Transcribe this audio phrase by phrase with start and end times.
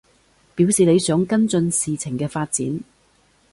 [0.55, 2.79] 表示你想跟進事情嘅發展